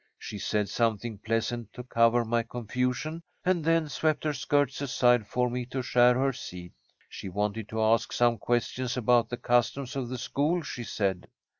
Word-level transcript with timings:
She 0.17 0.39
said 0.39 0.67
something 0.67 1.19
pleasant 1.19 1.73
to 1.73 1.83
cover 1.83 2.25
my 2.25 2.41
confusion, 2.41 3.21
and 3.45 3.63
then 3.63 3.87
swept 3.87 4.23
her 4.23 4.33
skirts 4.33 4.81
aside 4.81 5.27
for 5.27 5.47
me 5.47 5.63
to 5.67 5.83
share 5.83 6.15
her 6.15 6.33
seat. 6.33 6.73
She 7.07 7.29
wanted 7.29 7.69
to 7.69 7.83
ask 7.83 8.11
some 8.11 8.39
questions 8.39 8.97
about 8.97 9.29
the 9.29 9.37
customs 9.37 9.95
of 9.95 10.09
the 10.09 10.17
school, 10.17 10.63
she 10.63 10.85
said. 10.85 11.27